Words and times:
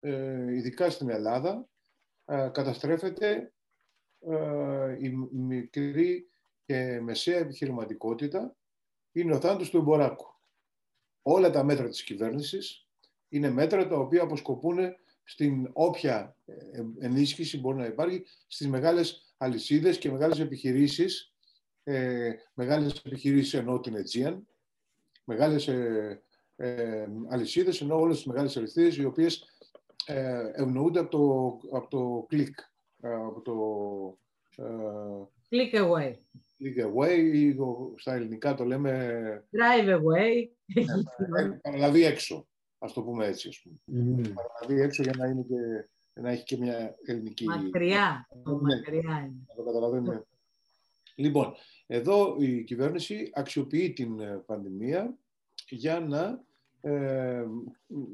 ε, 0.00 0.54
ειδικά 0.54 0.90
στην 0.90 1.10
Ελλάδα, 1.10 1.68
ε, 2.24 2.48
καταστρέφεται 2.52 3.52
ε, 4.20 4.96
η 5.00 5.08
μικρή 5.32 6.30
και 6.64 7.00
μεσαία 7.00 7.38
επιχειρηματικότητα, 7.38 8.56
είναι 9.12 9.34
ο 9.34 9.40
θάνατος 9.40 9.70
του 9.70 9.76
εμποράκου. 9.76 10.26
Όλα 11.22 11.50
τα 11.50 11.64
μέτρα 11.64 11.88
της 11.88 12.02
κυβέρνησης 12.02 12.88
είναι 13.28 13.50
μέτρα 13.50 13.88
τα 13.88 13.96
οποία 13.96 14.22
αποσκοπούν 14.22 14.78
στην 15.24 15.70
όποια 15.72 16.36
ενίσχυση 16.98 17.58
μπορεί 17.58 17.76
να 17.76 17.86
υπάρχει 17.86 18.24
στις 18.46 18.68
μεγάλες 18.68 19.34
αλυσίδες 19.36 19.98
και 19.98 20.10
μεγάλες 20.10 20.38
επιχειρήσεις, 20.38 21.34
ε, 21.82 22.32
μεγάλες 22.54 23.02
επιχειρήσεις 23.04 23.54
ενώ 23.54 23.80
την 23.80 23.94
Aegean, 23.96 24.38
μεγάλες 25.24 25.68
ε, 25.68 26.22
ε, 26.56 27.06
αλυσίδες 27.28 27.80
ενώ 27.80 28.00
όλες 28.00 28.16
τις 28.16 28.26
μεγάλες 28.26 28.56
αλυσίδες 28.56 28.96
οι 28.96 29.04
οποίες 29.04 29.44
ε, 30.06 30.50
ευνοούνται 30.54 30.98
από 30.98 31.10
το, 31.10 31.76
από 31.76 31.88
το 31.88 32.26
click, 32.30 32.54
ε, 33.00 33.14
από 33.14 33.40
το... 33.40 33.54
Ε, 34.62 35.26
click 35.50 35.74
away. 35.74 36.14
Click 36.58 36.86
away 36.86 37.32
ή 37.34 37.56
στα 37.96 38.14
ελληνικά 38.14 38.54
το 38.54 38.64
λέμε... 38.64 39.44
Drive 39.50 39.88
away. 39.88 40.48
παραλαβεί 41.62 42.04
έξω, 42.04 42.48
ας 42.78 42.92
το 42.92 43.02
πούμε 43.02 43.26
έτσι. 43.26 43.48
Ας 43.48 43.62
πούμε. 43.62 43.76
Mm. 43.86 44.32
Παραλαβεί 44.34 44.82
έξω 44.82 45.02
για 45.02 45.14
να, 45.16 45.26
είναι 45.26 45.42
και, 45.42 45.88
να 46.20 46.30
έχει 46.30 46.44
και 46.44 46.56
μια 46.56 46.96
ελληνική... 47.04 47.44
Μακριά. 47.44 48.28
Ναι, 48.44 48.52
μακριά 48.52 49.18
είναι. 49.18 49.44
Να 49.48 49.54
το 49.54 49.62
καταλαβαίνουμε. 49.62 50.24
Λοιπόν, 51.14 51.54
εδώ 51.86 52.36
η 52.38 52.64
κυβέρνηση 52.64 53.30
αξιοποιεί 53.34 53.92
την 53.92 54.16
πανδημία 54.46 55.18
για 55.68 56.00
να 56.00 56.44
ε, 56.80 57.44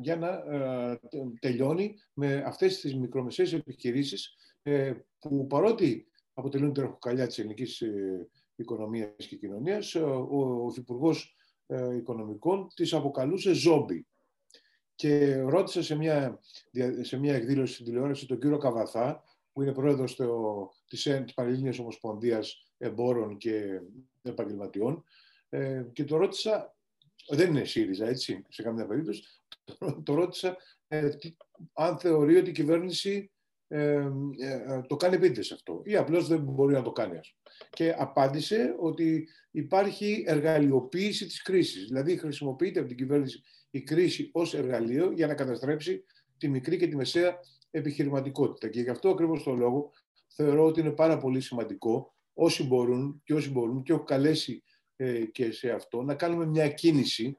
για 0.00 0.16
να 0.16 0.28
ε, 0.28 1.00
τελειώνει 1.40 1.94
με 2.12 2.42
αυτές 2.46 2.80
τις 2.80 2.96
μικρομεσαίες 2.96 3.52
επιχειρήσεις 3.52 4.34
ε, 4.62 4.92
που 5.18 5.46
παρότι 5.46 6.06
αποτελούν 6.34 6.72
τροχοκαλιά 6.72 7.26
της 7.26 7.38
ελληνικής 7.38 7.80
ε, 7.80 8.28
οικονομίας 8.56 9.26
και 9.28 9.36
κοινωνίας, 9.36 9.94
ο, 9.94 10.26
ο 10.30 10.72
Υπουργό 10.76 11.14
Οικονομικών 11.96 12.68
τις 12.74 12.92
αποκαλούσε 12.92 13.52
ζόμπι. 13.52 14.06
Και 14.94 15.36
ρώτησα 15.40 15.82
σε 15.82 15.94
μια, 15.94 16.40
σε 17.00 17.18
μια 17.18 17.34
εκδήλωση 17.34 17.72
στην 17.72 17.84
τηλεόραση 17.84 18.26
τον 18.26 18.40
κύριο 18.40 18.58
Καβαθά, 18.58 19.24
που 19.52 19.62
είναι 19.62 19.72
πρόεδρος 19.72 20.16
το, 20.16 20.70
της, 20.86 21.02
της 21.02 21.34
Πανελλήνιας 21.34 21.78
Ομοσπονδίας 21.78 22.72
Εμπόρων 22.78 23.36
και 23.36 23.80
Επαγγελματιών, 24.22 25.04
και 25.92 26.04
το 26.04 26.16
ρώτησα 26.16 26.76
δεν 27.28 27.48
είναι 27.48 27.64
ΣΥΡΙΖΑ, 27.64 28.06
έτσι, 28.06 28.44
σε 28.48 28.62
καμία 28.62 28.86
περίπτωση. 28.86 29.22
Το 30.04 30.14
ρώτησα 30.14 30.56
ε, 30.88 31.08
αν 31.72 31.98
θεωρεί 31.98 32.36
ότι 32.36 32.50
η 32.50 32.52
κυβέρνηση 32.52 33.30
ε, 33.68 34.08
ε, 34.38 34.80
το 34.86 34.96
κάνει 34.96 35.14
επίτηδες 35.14 35.52
αυτό 35.52 35.82
ή 35.84 35.96
απλώς 35.96 36.28
δεν 36.28 36.40
μπορεί 36.40 36.74
να 36.74 36.82
το 36.82 36.92
κάνει. 36.92 37.18
Ας. 37.18 37.36
Και 37.70 37.94
απάντησε 37.98 38.74
ότι 38.78 39.28
υπάρχει 39.50 40.24
εργαλειοποίηση 40.26 41.26
της 41.26 41.42
κρίσης. 41.42 41.84
Δηλαδή 41.86 42.16
χρησιμοποιείται 42.16 42.78
από 42.78 42.88
την 42.88 42.96
κυβέρνηση 42.96 43.42
η 43.70 43.82
κρίση 43.82 44.30
ως 44.32 44.54
εργαλείο 44.54 45.12
για 45.12 45.26
να 45.26 45.34
καταστρέψει 45.34 46.04
τη 46.38 46.48
μικρή 46.48 46.76
και 46.76 46.86
τη 46.86 46.96
μεσαία 46.96 47.38
επιχειρηματικότητα. 47.70 48.68
Και 48.68 48.80
γι' 48.80 48.90
αυτό 48.90 49.08
ακριβώς 49.08 49.42
το 49.42 49.54
λόγο 49.54 49.90
θεωρώ 50.28 50.64
ότι 50.64 50.80
είναι 50.80 50.90
πάρα 50.90 51.18
πολύ 51.18 51.40
σημαντικό 51.40 52.14
όσοι 52.34 52.66
μπορούν 52.66 53.22
και 53.24 53.34
όσοι 53.34 53.50
μπορούν 53.50 53.82
και 53.82 53.92
έχω 53.92 54.04
καλέσει 54.04 54.52
ε, 54.52 54.71
και 55.32 55.52
σε 55.52 55.70
αυτό, 55.70 56.02
να 56.02 56.14
κάνουμε 56.14 56.46
μια 56.46 56.68
κίνηση 56.68 57.38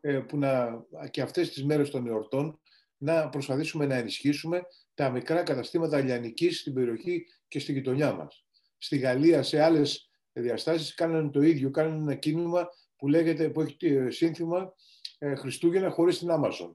ε, 0.00 0.18
που 0.18 0.38
να, 0.38 0.84
και 1.10 1.22
αυτές 1.22 1.50
τις 1.52 1.64
μέρες 1.64 1.90
των 1.90 2.06
εορτών 2.06 2.60
να 2.96 3.28
προσπαθήσουμε 3.28 3.86
να 3.86 3.94
ενισχύσουμε 3.94 4.62
τα 4.94 5.10
μικρά 5.10 5.42
καταστήματα 5.42 6.00
λιανικής 6.00 6.60
στην 6.60 6.74
περιοχή 6.74 7.26
και 7.48 7.58
στη 7.58 7.72
γειτονιά 7.72 8.12
μας. 8.12 8.44
Στη 8.78 8.98
Γαλλία, 8.98 9.42
σε 9.42 9.62
άλλες 9.62 10.10
διαστάσεις, 10.32 10.94
κάνανε 10.94 11.30
το 11.30 11.42
ίδιο, 11.42 11.70
κάνανε 11.70 12.02
ένα 12.02 12.14
κίνημα 12.14 12.68
που, 12.96 13.08
λέγεται, 13.08 13.48
που 13.48 13.60
έχει 13.60 13.76
ε, 13.80 14.10
σύνθημα 14.10 14.74
Χριστούγεννα 15.36 15.90
χωρίς 15.90 16.18
την 16.18 16.28
Amazon. 16.30 16.72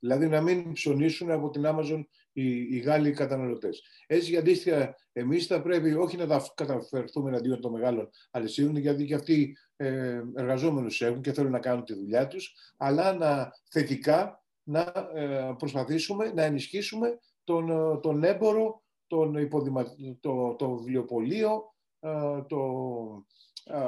Δηλαδή 0.00 0.28
να 0.28 0.40
μην 0.40 0.72
ψωνίσουν 0.72 1.30
από 1.30 1.50
την 1.50 1.62
Amazon 1.66 2.04
οι, 2.32 2.76
οι 2.76 2.78
Γάλλοι 2.78 3.10
καταναλωτές. 3.12 3.82
Έτσι, 4.06 4.36
αντίστοιχα, 4.36 4.96
εμείς 5.12 5.46
θα 5.46 5.62
πρέπει 5.62 5.92
όχι 5.92 6.16
να 6.16 6.26
τα 6.26 6.46
καταφερθούμε 6.54 7.28
εναντίον 7.28 7.60
των 7.60 7.72
μεγάλων 7.72 8.10
αλυσίδων, 8.30 8.76
γιατί 8.76 9.04
και 9.04 9.14
αυτοί 9.14 9.56
ε, 9.76 10.22
εργαζόμενους 10.34 11.00
έχουν 11.00 11.20
και 11.20 11.32
θέλουν 11.32 11.50
να 11.50 11.58
κάνουν 11.58 11.84
τη 11.84 11.94
δουλειά 11.94 12.26
τους, 12.26 12.54
αλλά 12.76 13.12
να 13.12 13.52
θετικά 13.70 14.44
να 14.62 14.92
ε, 15.14 15.54
προσπαθήσουμε 15.58 16.32
να 16.34 16.42
ενισχύσουμε 16.42 17.18
τον, 17.44 17.70
ε, 17.70 17.98
τον 18.00 18.24
έμπορο, 18.24 18.82
τον 19.06 19.34
υποδημα... 19.34 19.84
το, 20.20 20.54
το 20.54 20.76
βιβλιοπωλείο, 20.76 21.74
ε, 22.00 22.42
το, 22.46 22.58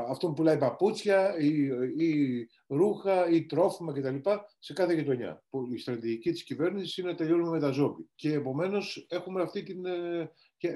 αυτόν 0.09 0.31
που 0.31 0.37
πουλάει 0.37 0.59
παπούτσια 0.59 1.39
ή, 1.39 1.67
ή 1.97 2.49
ρούχα 2.67 3.29
ή 3.29 3.47
τρόφιμα 3.47 3.93
κτλ. 3.93 4.31
σε 4.59 4.73
κάθε 4.73 4.95
γειτονιά. 4.95 5.43
Που 5.51 5.73
η 5.73 5.79
στρατηγική 5.79 6.31
της 6.31 6.45
κυβέρνησης 6.45 6.97
είναι 6.97 7.11
να 7.11 7.17
τελειώνουμε 7.17 7.51
με 7.51 7.61
τα 7.61 7.71
ζόμπι. 7.71 8.11
Και 8.15 8.33
επομένως 8.33 9.07
έχουμε 9.09 9.43
αυτή 9.43 9.63
την, 9.63 9.87
ε, 9.87 10.31
και 10.57 10.75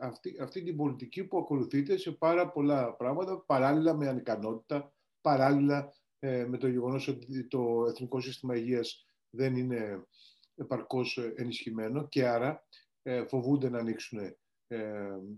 αυτή, 0.00 0.36
αυτή 0.40 0.62
την 0.62 0.76
πολιτική 0.76 1.24
που 1.24 1.38
ακολουθείται 1.38 1.96
σε 1.96 2.12
πάρα 2.12 2.50
πολλά 2.50 2.94
πράγματα, 2.94 3.42
παράλληλα 3.46 3.94
με 3.94 4.08
ανικανότητα, 4.08 4.92
παράλληλα 5.20 5.92
ε, 6.18 6.44
με 6.44 6.56
το 6.58 6.68
γεγονός 6.68 7.08
ότι 7.08 7.46
το 7.46 7.84
Εθνικό 7.88 8.20
Σύστημα 8.20 8.56
Υγείας 8.56 9.06
δεν 9.30 9.56
είναι 9.56 10.06
επαρκώς 10.54 11.18
ενισχυμένο 11.34 12.08
και 12.08 12.26
άρα 12.26 12.66
ε, 13.02 13.24
φοβούνται 13.26 13.68
να 13.68 13.78
ανοίξουν 13.78 14.18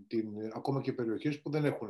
την, 0.07 0.27
ακόμα 0.53 0.81
και 0.81 0.93
περιοχές 0.93 1.41
που 1.41 1.49
δεν 1.49 1.65
έχουν 1.65 1.89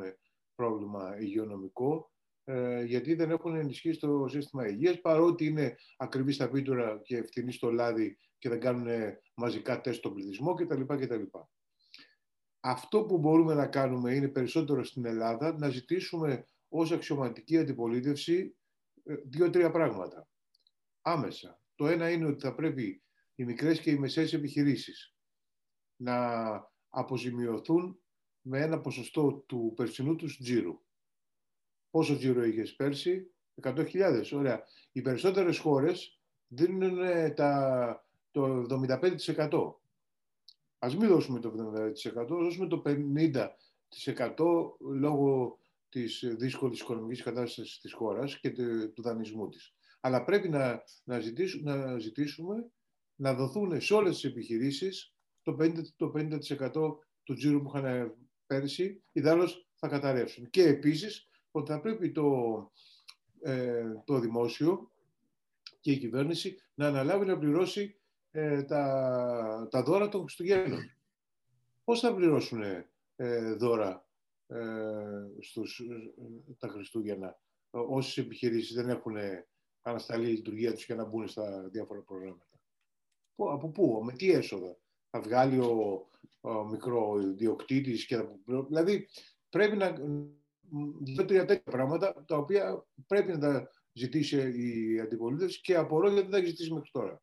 πρόβλημα 0.62 1.20
υγειονομικό, 1.20 2.12
ε, 2.44 2.84
γιατί 2.84 3.14
δεν 3.14 3.32
έχουν 3.32 3.56
ενισχύσει 3.56 4.00
το 4.00 4.28
σύστημα 4.28 4.68
υγείας, 4.68 5.02
παρότι 5.02 5.46
είναι 5.46 5.76
ακριβή 5.98 6.32
στα 6.32 6.50
πίτουρα 6.50 7.00
και 7.04 7.18
ευθυνή 7.18 7.52
στο 7.52 7.72
λάδι 7.72 8.18
και 8.38 8.50
δεν 8.50 8.60
κάνουν 8.60 8.88
μαζικά 9.34 9.82
τεστ 9.82 9.98
στον 9.98 10.14
πληθυσμό 10.14 10.54
κτλ. 10.54 10.82
κτλ. 10.82 11.24
Αυτό 12.60 13.04
που 13.04 13.18
μπορούμε 13.18 13.54
να 13.54 13.68
κάνουμε 13.68 14.16
είναι 14.16 14.28
περισσότερο 14.28 14.84
στην 14.84 15.06
Ελλάδα 15.06 15.58
να 15.58 15.70
ζητήσουμε 15.70 16.48
ως 16.70 16.92
αξιωματική 16.92 17.58
αντιπολίτευση 17.58 18.56
ε, 19.04 19.16
δύο-τρία 19.16 19.72
πράγματα. 19.72 20.28
Άμεσα. 21.02 21.62
Το 21.76 21.88
ένα 21.88 22.12
είναι 22.12 22.26
ότι 22.26 22.42
θα 22.42 22.56
πρέπει 22.56 23.04
οι 23.36 23.44
μικρές 23.44 23.80
και 23.80 23.92
οι 23.92 23.98
μεσαίες 23.98 24.34
επιχειρήσεις 24.34 25.16
να 25.96 26.50
αποζημιωθούν 26.90 28.02
με 28.42 28.62
ένα 28.62 28.80
ποσοστό 28.80 29.34
του 29.34 29.74
περσινού 29.76 30.16
τους 30.16 30.38
τζίρου. 30.38 30.82
Πόσο 31.90 32.18
τζίρο 32.18 32.44
είχες 32.44 32.76
πέρσι, 32.76 33.32
100.000. 33.62 34.32
Ωραία. 34.34 34.64
Οι 34.92 35.02
περισσότερες 35.02 35.58
χώρες 35.58 36.22
δίνουν 36.48 37.00
τα, 37.36 38.06
το 38.32 38.66
75%. 38.70 39.76
Ας 40.80 40.96
μην 40.96 41.08
δώσουμε 41.08 41.40
το 41.40 41.54
75%, 42.14 42.26
δώσουμε 42.28 42.68
το 42.68 42.82
50% 42.86 44.78
λόγω 44.80 45.58
της 45.90 46.34
δύσκολης 46.38 46.80
οικονομικής 46.80 47.24
κατάστασης 47.24 47.80
της 47.80 47.94
χώρας 47.94 48.40
και 48.40 48.52
του 48.94 49.02
δανεισμού 49.02 49.50
της. 49.50 49.74
Αλλά 50.00 50.24
πρέπει 50.24 50.50
να, 50.50 50.84
να, 51.04 51.20
ζητήσουμε, 51.20 51.76
να 51.76 52.00
ζητήσουμε 52.00 52.72
να 53.16 53.34
δοθούν 53.34 53.82
σε 53.82 53.94
όλες 53.94 54.14
τις 54.14 54.24
επιχειρήσεις 54.24 55.16
το 55.42 55.58
50%, 55.60 55.74
το 55.96 56.12
50 56.16 56.40
του 57.24 57.34
τζίρου 57.34 57.62
που 57.62 57.72
είχαν 57.76 58.16
πέρυσι, 58.52 59.04
ιδάλλως 59.12 59.68
θα 59.76 59.88
καταρρεύσουν. 59.88 60.50
Και 60.50 60.64
επίσης 60.64 61.30
ότι 61.52 61.72
θα 61.72 61.82
πρέπει 61.82 62.12
το, 62.12 62.72
ε, 63.42 63.84
το 64.06 64.20
δημόσιο 64.20 64.92
και 65.80 65.92
η 65.92 65.98
κυβέρνηση 65.98 66.58
να 66.74 66.88
αναλάβει 66.88 67.26
να 67.26 67.38
πληρώσει 67.38 68.02
ε, 68.32 68.64
τα, 68.64 69.68
τα 69.72 69.84
δώρα 69.84 70.10
των 70.10 70.22
Χριστουγέννων. 70.22 70.80
Πώς 71.84 72.00
θα 72.00 72.16
πληρώσουν 72.16 72.62
ε, 73.16 73.54
δώρα 73.54 74.08
ε, 74.48 74.60
στους, 75.40 75.82
τα 76.58 76.68
Χριστούγεννα; 76.68 77.40
Όσες 77.70 78.18
επιχειρήσεις 78.18 78.76
δεν 78.76 78.90
έχουν 78.90 79.16
ανασταλεί 79.82 80.30
η 80.30 80.36
λειτουργία 80.36 80.74
τους 80.74 80.86
για 80.86 80.96
να 80.96 81.06
μπουν 81.06 81.28
στα 81.28 81.70
διάφορα 81.70 82.02
προγράμματα; 82.02 82.60
Από 83.36 83.70
πού, 83.70 84.02
με 84.04 84.14
τι 84.14 84.32
έσοδα; 84.32 84.78
Θα 85.10 85.22
βγάλει 85.22 85.60
ο, 85.60 86.10
ο 86.21 86.21
μικρό 86.70 87.18
διοκτήτης 87.18 88.06
και 88.06 88.26
Δηλαδή 88.68 89.08
πρέπει 89.50 89.78
να 89.78 89.94
δύο-τρία 91.02 91.46
τέτοια 91.46 91.72
πράγματα 91.72 92.24
τα 92.28 92.38
οποία 92.38 92.86
πρέπει 93.08 93.32
να 93.32 93.40
τα 93.40 93.70
ζητήσει 93.94 94.38
η 94.38 95.00
αντιπολίτευση 95.00 95.62
και 95.62 95.76
απορώ 95.76 96.08
γιατί 96.08 96.22
δεν 96.22 96.32
τα 96.32 96.38
έχει 96.38 96.48
ζητήσει 96.48 96.74
μέχρι 96.74 96.90
τώρα. 96.92 97.22